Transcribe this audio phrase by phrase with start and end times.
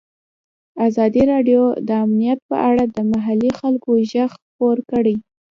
[0.87, 5.15] ازادي راډیو د امنیت په اړه د محلي خلکو غږ خپور کړی.